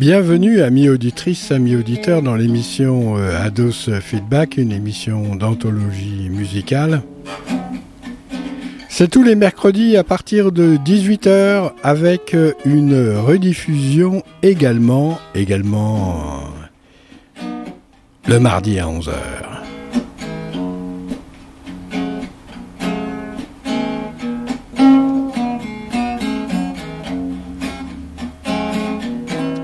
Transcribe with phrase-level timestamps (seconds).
[0.00, 7.02] Bienvenue, amis auditrices, amis auditeurs, dans l'émission euh, Ados Feedback, une émission d'anthologie musicale.
[8.88, 16.44] C'est tous les mercredis à partir de 18h avec euh, une rediffusion également, également
[17.36, 17.42] euh,
[18.26, 19.59] le mardi à 11h.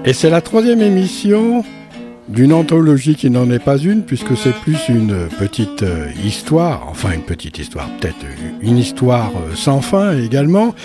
[0.09, 1.65] Et c'est la troisième émission
[2.29, 7.11] d'une anthologie qui n'en est pas une, puisque c'est plus une petite euh, histoire, enfin
[7.11, 8.25] une petite histoire, peut-être
[8.63, 10.77] une histoire euh, sans fin également.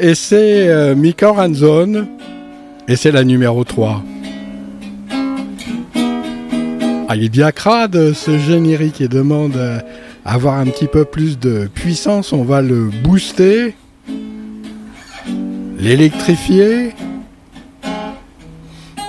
[0.00, 1.34] Et c'est euh, Mika
[2.88, 4.02] et c'est la numéro 3.
[7.08, 9.58] Ah, il est bien crade ce générique et demande
[10.24, 12.32] à avoir un petit peu plus de puissance.
[12.32, 13.74] On va le booster,
[15.78, 16.94] l'électrifier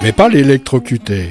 [0.06, 1.30] mais pas l'électrocuter.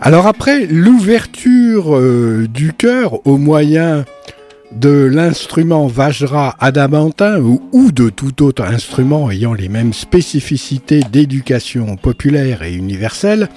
[0.00, 4.04] Alors après l'ouverture euh, du cœur au moyen
[4.80, 12.62] de l'instrument Vajra adamantin ou, de tout autre instrument ayant les mêmes spécificités d'éducation populaire
[12.62, 13.48] et universelle,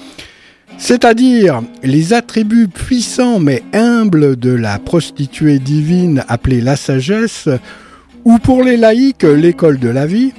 [0.78, 7.50] c'est-à-dire les attributs puissants mais humbles de la prostituée divine appelée la sagesse,
[8.24, 10.32] ou pour les laïcs l'école de la vie,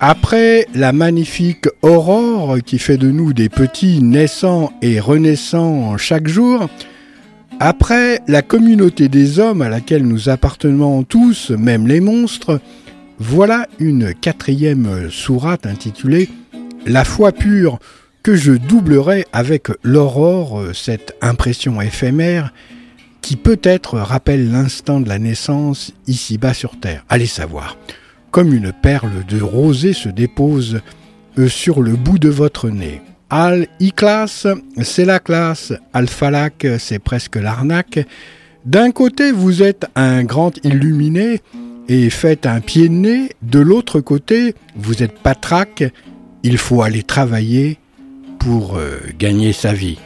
[0.00, 6.68] après la magnifique aurore qui fait de nous des petits naissants et renaissants chaque jour,
[7.60, 12.60] après la communauté des hommes à laquelle nous appartenons tous, même les monstres,
[13.18, 16.28] voilà une quatrième sourate intitulée
[16.84, 17.78] La foi pure
[18.22, 22.52] que je doublerai avec l'aurore, cette impression éphémère
[23.22, 27.04] qui peut-être rappelle l'instant de la naissance ici-bas sur Terre.
[27.08, 27.76] Allez savoir,
[28.30, 30.80] comme une perle de rosée se dépose
[31.38, 33.00] euh, sur le bout de votre nez.
[33.30, 34.46] Al I-class,
[34.82, 35.72] c'est la classe.
[35.92, 38.06] Al-Falak, c'est presque l'arnaque.
[38.64, 41.40] D'un côté, vous êtes un grand illuminé
[41.88, 43.30] et faites un pied de nez.
[43.42, 45.84] De l'autre côté, vous êtes patraque.
[46.42, 47.78] Il faut aller travailler
[48.38, 49.98] pour euh, gagner sa vie.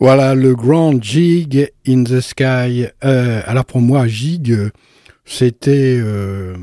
[0.00, 2.86] Voilà le grand Jig in the Sky.
[3.04, 4.70] Euh, alors pour moi, Jig,
[5.26, 6.56] c'était euh,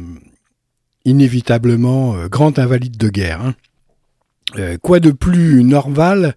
[1.05, 3.41] inévitablement euh, grand invalide de guerre.
[3.41, 4.77] Hein.
[4.81, 6.35] quoi de plus normal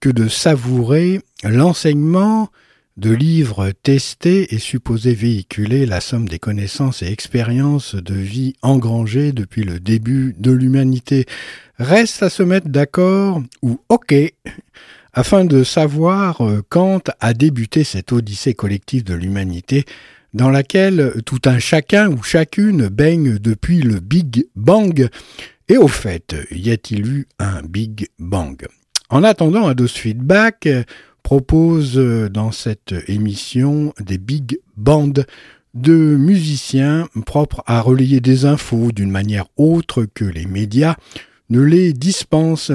[0.00, 2.50] que de savourer l'enseignement
[2.98, 9.32] de livres testés et supposés véhiculer la somme des connaissances et expériences de vie engrangées
[9.32, 11.24] depuis le début de l'humanité?
[11.78, 14.14] Reste à se mettre d'accord ou ok
[15.16, 19.84] afin de savoir euh, quand a débuté cette odyssée collective de l'humanité
[20.34, 25.08] dans laquelle tout un chacun ou chacune baigne depuis le Big Bang.
[25.68, 28.66] Et au fait, y a-t-il eu un Big Bang?
[29.08, 30.68] En attendant, Ados Feedback
[31.22, 35.24] propose euh, dans cette émission des Big Bands
[35.72, 40.96] de musiciens propres à relayer des infos d'une manière autre que les médias
[41.48, 42.72] ne les dispensent.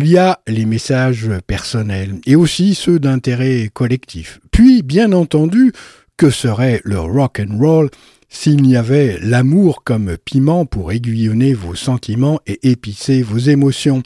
[0.00, 4.38] Il y a les messages personnels et aussi ceux d'intérêt collectif.
[4.52, 5.72] Puis, bien entendu,
[6.16, 7.90] que serait le rock and roll
[8.28, 14.04] s'il n'y avait l'amour comme piment pour aiguillonner vos sentiments et épicer vos émotions?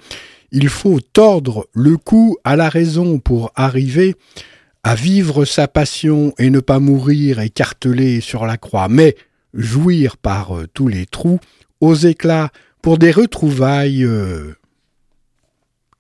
[0.50, 4.14] Il faut tordre le cou à la raison pour arriver
[4.84, 9.14] à vivre sa passion et ne pas mourir écartelé sur la croix, mais
[9.52, 11.38] jouir par tous les trous,
[11.82, 14.54] aux éclats, pour des retrouvailles euh,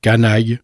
[0.02, 0.58] Canaille.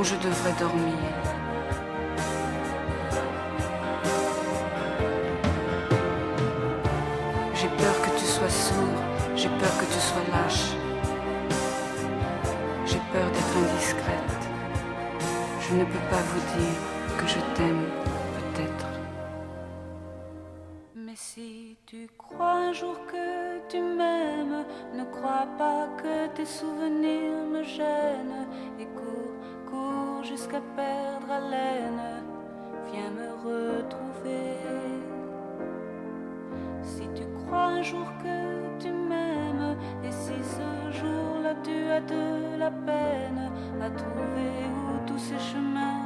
[0.00, 0.96] Ou je devrais dormir.
[7.54, 9.00] J'ai peur que tu sois sourd.
[9.36, 10.70] J'ai peur que tu sois lâche.
[12.86, 14.40] J'ai peur d'être indiscrète.
[15.60, 16.80] Je ne peux pas vous dire
[17.18, 17.84] que je t'aime,
[18.36, 18.86] peut-être.
[20.94, 24.64] Mais si tu crois un jour que tu m'aimes,
[24.94, 28.46] ne crois pas que tes souvenirs me gênent.
[28.78, 29.36] Et cours,
[30.22, 32.22] jusqu'à perdre haleine.
[32.92, 34.56] Viens me retrouver.
[36.82, 42.58] Si tu crois un jour que tu m'aimes, et si ce jour-là tu as de
[42.58, 43.50] la peine
[43.82, 45.99] à trouver où tous ces chemins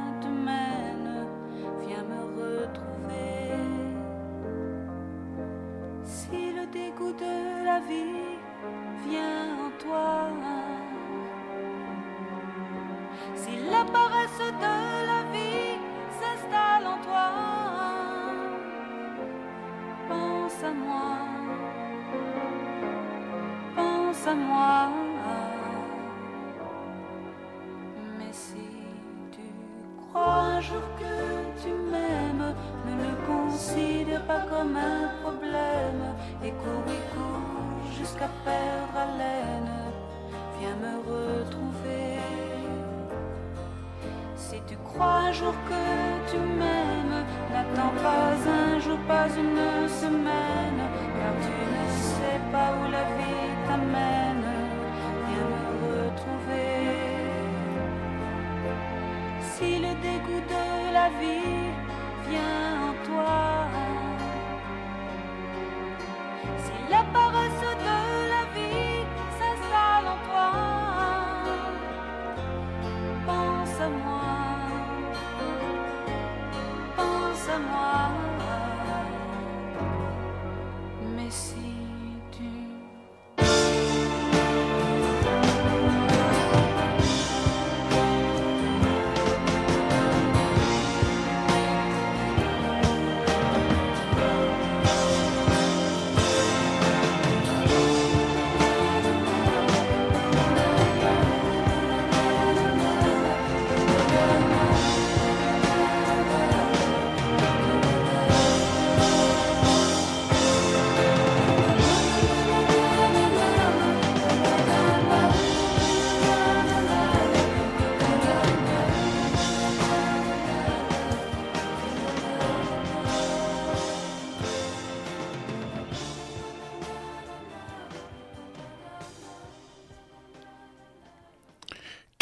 [49.07, 50.81] pas une semaine,
[51.19, 51.85] car tu ne
[52.15, 54.24] sais pas où la vie t'amène.
[60.05, 61.69] Dégoût de la vie.
[62.29, 63.54] Vient en toi,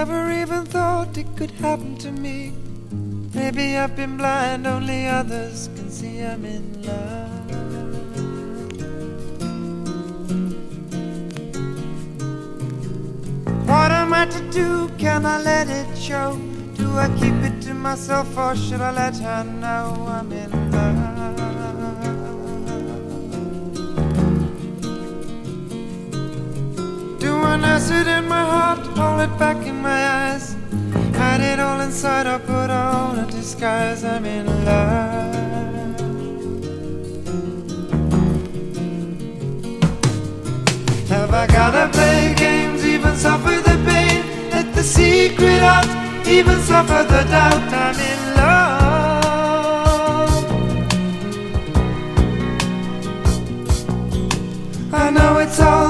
[0.00, 2.54] Never even thought it could happen to me.
[3.34, 7.28] Maybe I've been blind, only others can see I'm in love.
[13.68, 14.88] What am I to do?
[14.96, 16.40] Can I let it show?
[16.78, 20.59] Do I keep it to myself or should I let her know I'm in love?
[27.60, 30.56] I nurse it in my heart, hold it back in my eyes?
[31.14, 34.02] Hide it all inside or put on a disguise?
[34.02, 35.34] I'm in love.
[41.10, 44.24] Have I gotta play games, even suffer the pain?
[44.50, 45.86] Let the secret out,
[46.26, 47.72] even suffer the doubt.
[47.84, 48.80] I'm in love.
[54.94, 55.89] I know it's all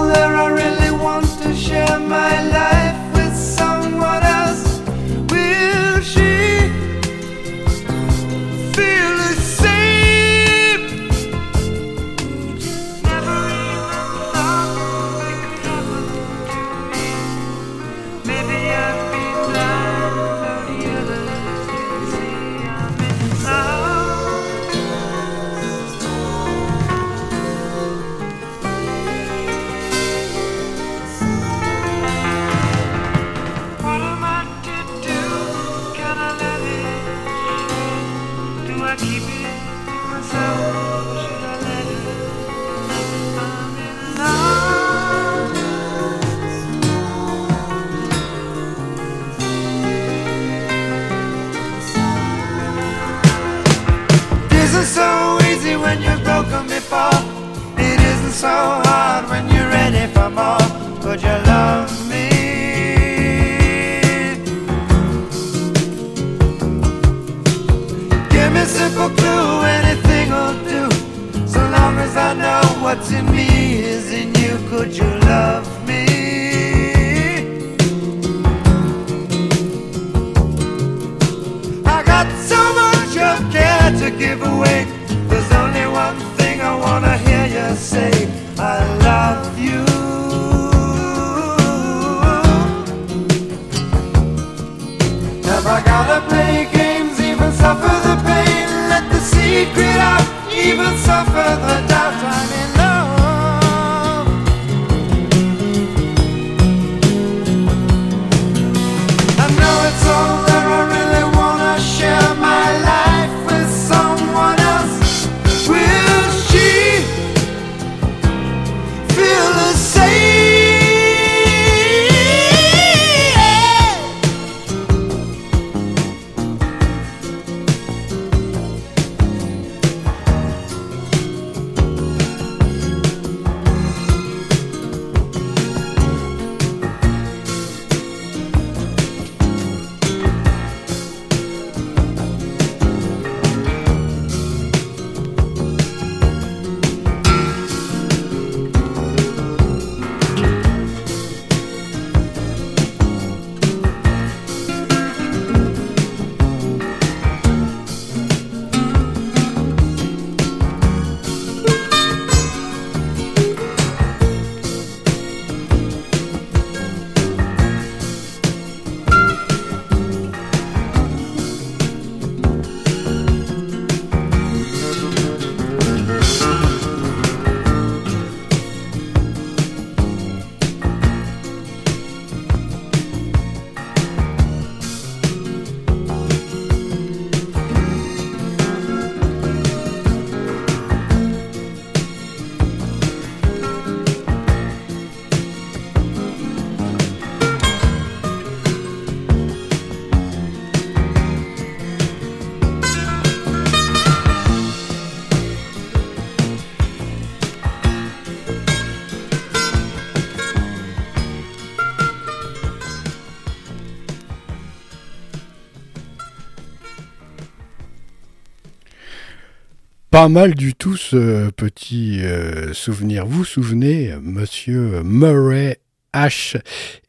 [220.21, 223.25] pas mal du tout ce petit euh, souvenir.
[223.25, 225.79] Vous souvenez, monsieur Murray
[226.13, 226.61] H.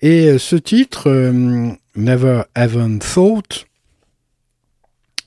[0.01, 3.65] Et euh, ce titre, euh, Never Even Thought,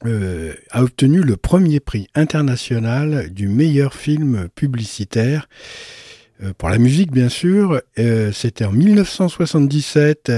[0.03, 5.47] a obtenu le premier prix international du meilleur film publicitaire.
[6.57, 7.83] pour la musique, bien sûr.
[8.33, 10.33] C'était en 1977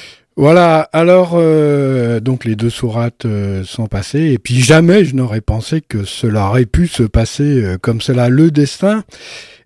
[0.41, 5.39] Voilà, alors euh, donc les deux sourates euh, sont passées, et puis jamais je n'aurais
[5.39, 8.27] pensé que cela aurait pu se passer euh, comme cela.
[8.27, 9.03] Le destin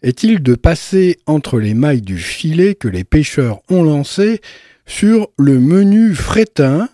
[0.02, 4.42] est-il de passer entre les mailles du filet que les pêcheurs ont lancé
[4.86, 6.90] sur le menu frétin,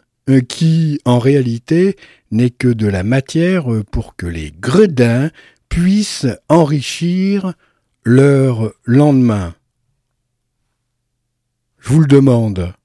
[0.48, 1.96] qui en réalité
[2.30, 5.32] n'est que de la matière pour que les gredins
[5.70, 7.56] puissent enrichir
[8.04, 9.56] leur lendemain?
[11.80, 12.76] Je vous le demande.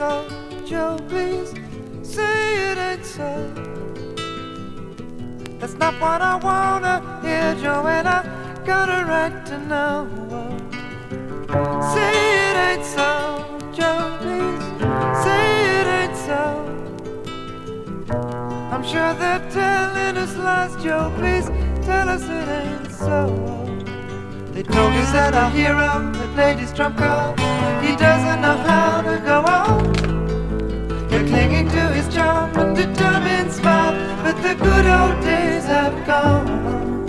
[0.00, 0.26] So,
[0.64, 1.52] Joe, please.
[2.02, 3.30] Say it ain't so.
[5.58, 8.20] That's not what I wanna hear, Joe, and I
[8.64, 9.96] got a right to know.
[11.92, 12.14] Say
[12.48, 13.10] it ain't so,
[13.76, 14.64] Joe, please.
[15.24, 15.46] Say
[15.78, 16.42] it ain't so.
[18.72, 21.46] I'm sure they're telling us lies, Joe, please
[21.84, 23.69] tell us it ain't so.
[24.60, 27.40] They told us that our hero had played his trump card.
[27.82, 31.08] He doesn't know how to go on.
[31.08, 37.06] They're clinging to his charm and determined smile, but the good old days have gone.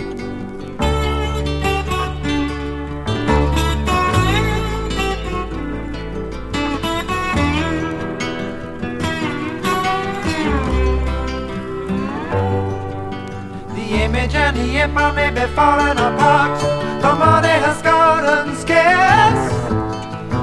[13.74, 16.91] The image and the empire may be falling apart.
[17.24, 19.52] Money has gotten scarce.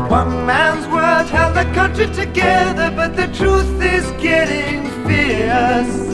[0.10, 6.09] One man's word held the country together, but the truth is getting fierce.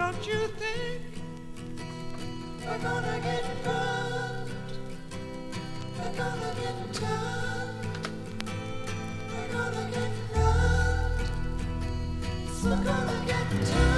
[0.00, 1.02] Don't you think
[2.58, 4.50] They're gonna get burned.
[5.94, 7.84] They're gonna get turned.
[9.28, 11.28] They're gonna get burned.
[12.50, 13.89] So gonna get turned.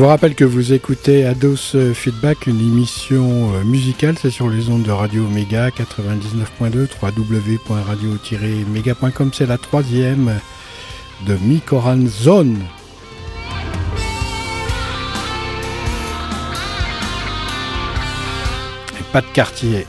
[0.00, 4.70] vous rappelle que vous écoutez Ados euh, Feedback, une émission euh, musicale, c'est sur les
[4.70, 9.30] ondes de Radio Méga 99.2, www.radio-mega.com.
[9.34, 10.40] c'est la troisième
[11.26, 12.64] de Mikoran Zone.
[18.98, 19.86] Et pas de quartier.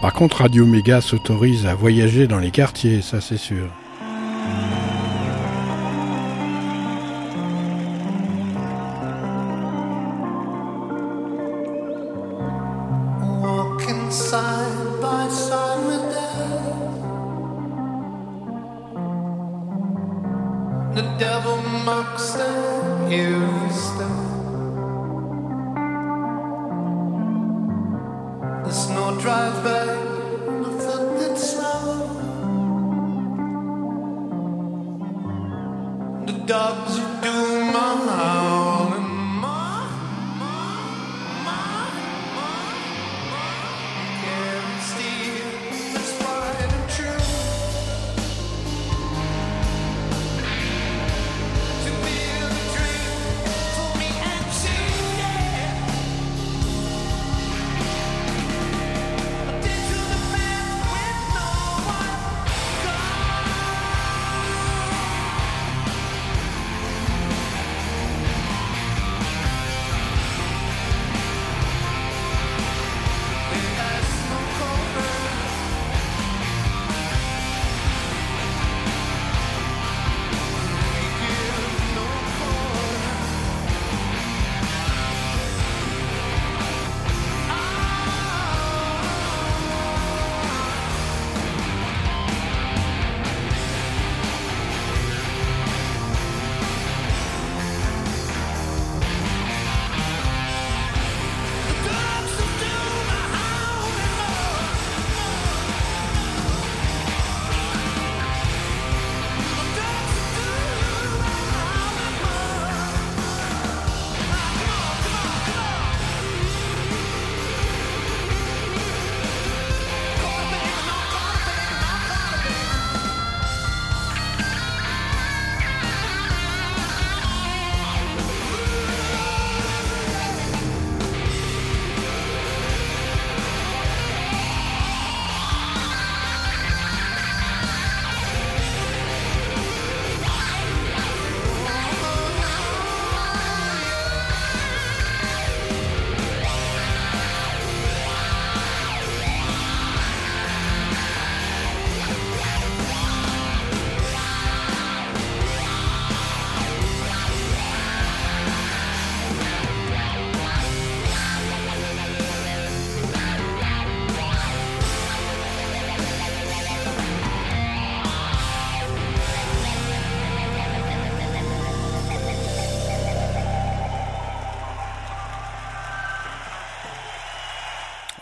[0.00, 3.68] Par contre, Radio Méga s'autorise à voyager dans les quartiers, ça c'est sûr.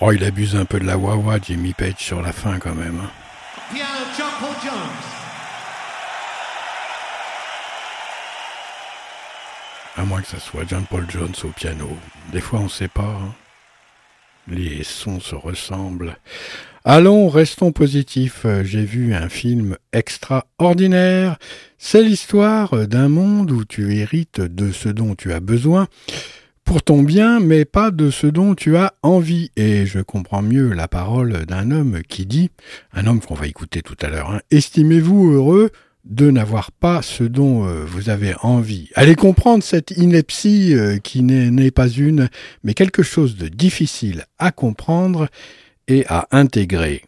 [0.08, 2.98] Oh, il abuse un peu de la wawa, Jimmy Page, sur la fin quand même.
[3.04, 3.10] hein.
[3.74, 4.72] Piano John Paul Jones.
[9.98, 11.94] À moins que ça soit John Paul Jones au piano.
[12.32, 13.02] Des fois, on sait pas.
[13.22, 13.34] hein.
[14.50, 16.16] Les sons se ressemblent.
[16.86, 18.46] Allons, restons positifs.
[18.62, 21.36] J'ai vu un film extraordinaire.
[21.76, 25.86] C'est l'histoire d'un monde où tu hérites de ce dont tu as besoin
[26.68, 29.50] pour ton bien, mais pas de ce dont tu as envie.
[29.56, 32.50] Et je comprends mieux la parole d'un homme qui dit,
[32.92, 35.70] un homme qu'on va écouter tout à l'heure, hein, estimez-vous heureux
[36.04, 38.90] de n'avoir pas ce dont euh, vous avez envie?
[38.96, 42.28] Allez comprendre cette ineptie euh, qui n'est n'est pas une,
[42.62, 45.28] mais quelque chose de difficile à comprendre
[45.86, 47.07] et à intégrer.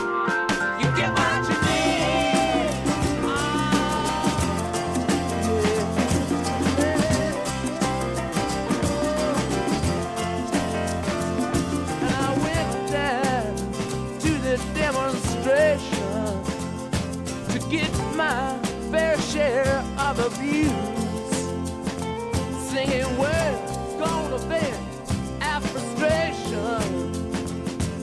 [19.31, 20.71] share of abuse.
[22.69, 24.77] Singing, we're gonna vent
[25.41, 26.81] our frustration.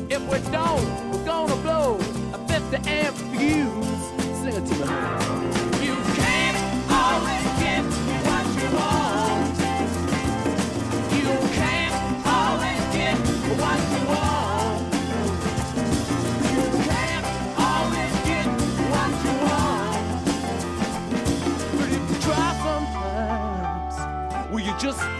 [0.08, 1.96] If we don't, we're gonna blow
[2.32, 4.02] a 50 amp fuse.
[4.40, 5.67] Sing it to me.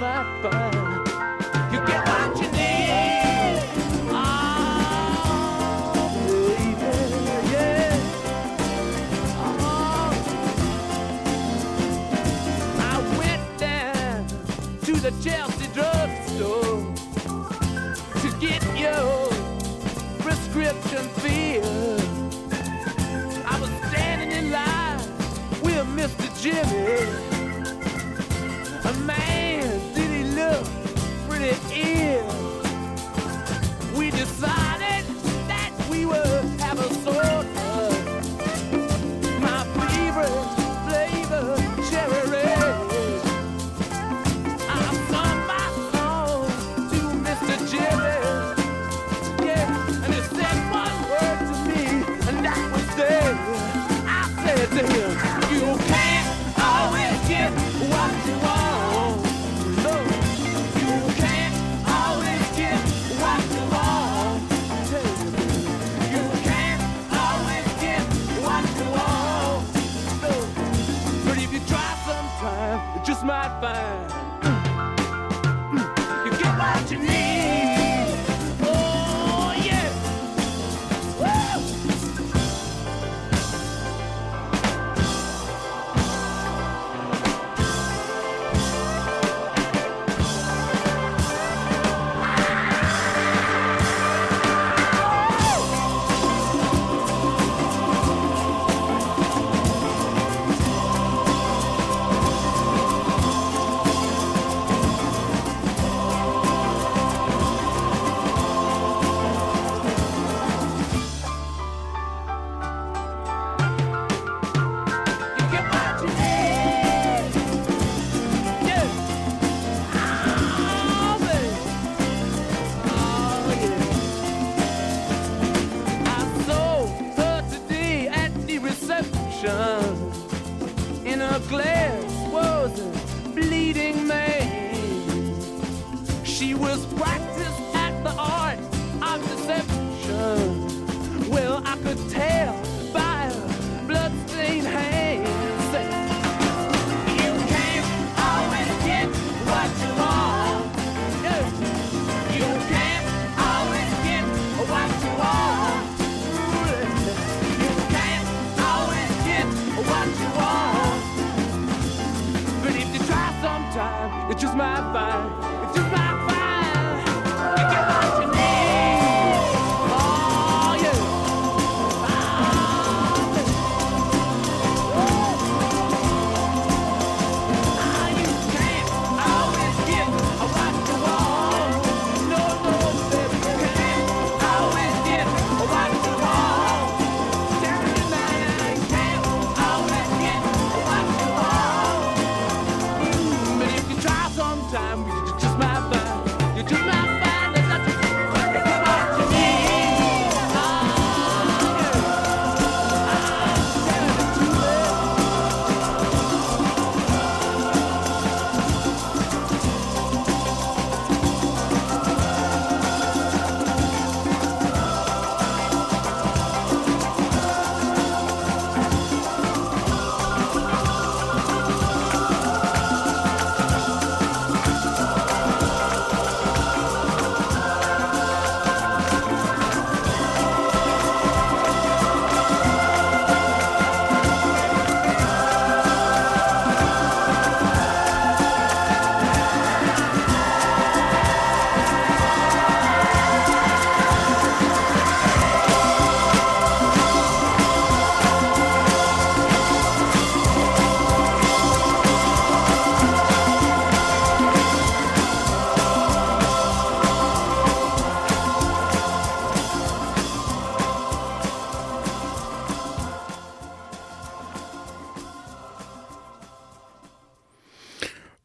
[0.00, 3.58] You get what you need.
[4.10, 4.18] Oh,
[6.56, 6.92] baby,
[7.50, 7.98] yeah.
[9.60, 10.12] Oh.
[12.78, 14.26] I went down
[14.82, 16.94] to the Chelsea drugstore
[18.20, 19.28] to get your
[20.20, 22.00] prescription filled.
[23.44, 25.00] I was standing in line
[25.60, 26.28] with Mr.
[26.40, 27.17] Jimmy.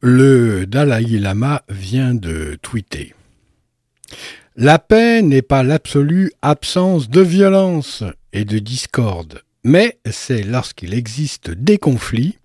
[0.05, 3.13] Le Dalai Lama vient de tweeter.
[4.57, 11.51] La paix n'est pas l'absolue absence de violence et de discorde, mais c'est lorsqu'il existe
[11.51, 12.37] des conflits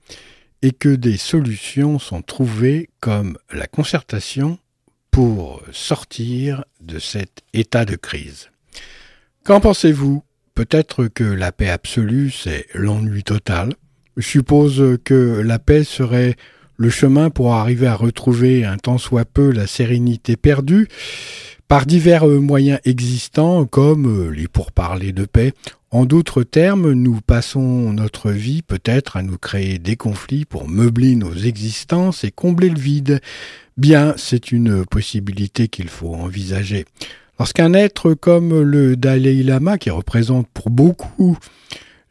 [0.62, 4.60] et que des solutions sont trouvées comme la concertation
[5.10, 8.50] pour sortir de cet état de crise.
[9.42, 10.22] Qu'en pensez-vous?
[10.54, 13.74] Peut-être que la paix absolue, c'est l'ennui total?
[14.16, 16.36] Suppose que la paix serait
[16.78, 20.88] le chemin pour arriver à retrouver un tant soit peu la sérénité perdue
[21.66, 25.52] par divers euh, moyens existants comme euh, les pourparlers de paix.
[25.90, 31.16] En d'autres termes, nous passons notre vie peut-être à nous créer des conflits pour meubler
[31.16, 33.20] nos existences et combler le vide.
[33.76, 36.84] Bien, c'est une possibilité qu'il faut envisager.
[37.38, 41.38] Lorsqu'un être comme le Dalai Lama, qui représente pour beaucoup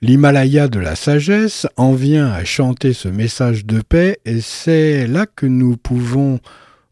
[0.02, 5.26] l'Himalaya de la sagesse, en vient à chanter ce message de paix, et c'est là
[5.26, 6.39] que nous pouvons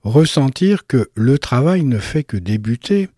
[0.03, 3.09] ressentir que le travail ne fait que débuter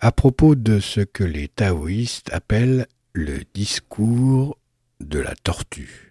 [0.00, 4.58] à propos de ce que les taoïstes appellent le discours
[5.00, 6.03] de la tortue.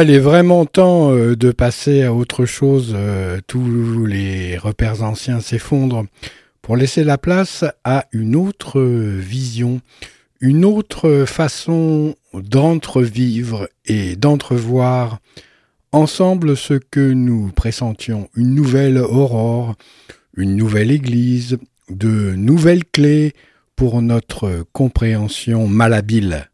[0.00, 2.92] il est vraiment temps euh, de passer à autre chose.
[2.96, 6.06] Euh, tous les repères anciens s'effondrent
[6.62, 9.82] pour laisser la place à une autre vision,
[10.40, 15.18] une autre façon d'entrevivre et d'entrevoir
[15.90, 19.74] ensemble ce que nous pressentions, une nouvelle aurore,
[20.36, 21.58] une nouvelle église,
[21.90, 23.34] de nouvelles clés
[23.76, 26.48] pour notre compréhension malhabile.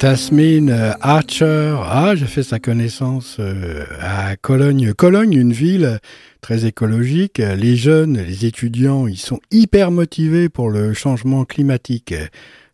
[0.00, 4.94] Tasmin euh, Archer, ah, j'ai fait sa connaissance euh, à Cologne.
[4.94, 6.00] Cologne, une ville
[6.40, 7.36] très écologique.
[7.36, 12.14] Les jeunes, les étudiants, ils sont hyper motivés pour le changement climatique.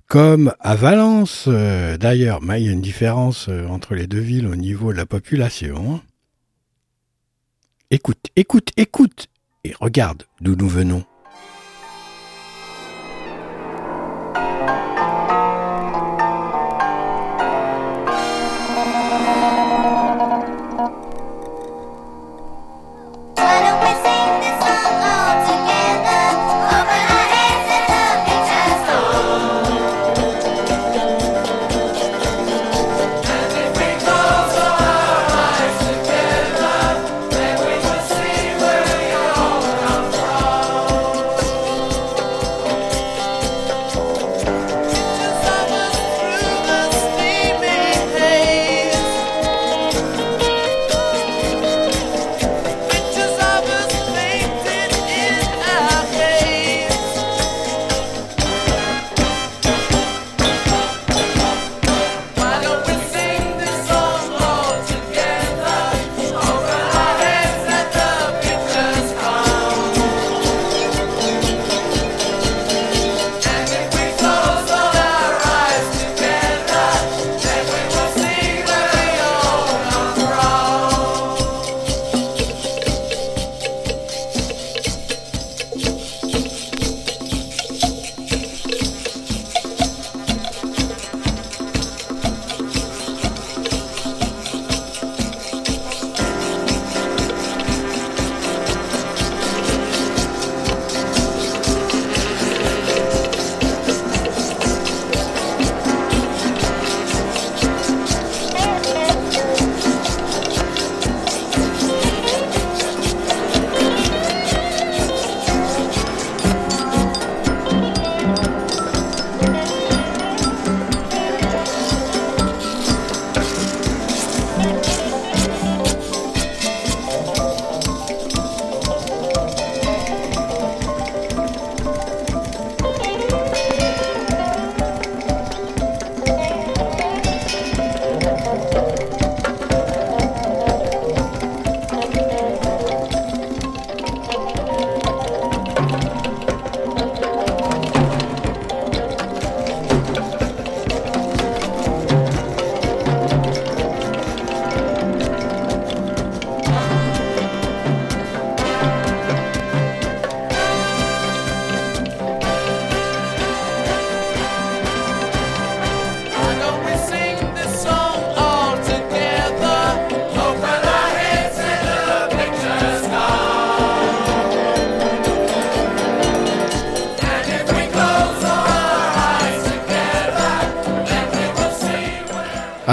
[0.06, 4.46] Comme à Valence, euh, d'ailleurs, mais il y a une différence entre les deux villes
[4.46, 6.00] au niveau de la population.
[7.90, 9.26] Écoute, écoute, écoute,
[9.64, 11.04] et regarde d'où nous venons.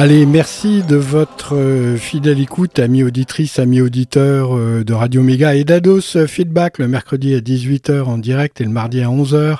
[0.03, 5.55] Allez, merci de votre euh, fidèle écoute, amis auditrices, amis auditeurs euh, de Radio Méga
[5.55, 9.59] et d'Ados euh, Feedback le mercredi à 18h en direct et le mardi à 11h.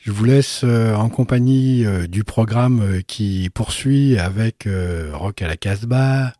[0.00, 4.66] Je vous laisse en compagnie du programme qui poursuit avec
[5.12, 6.32] Rock à la Casbah.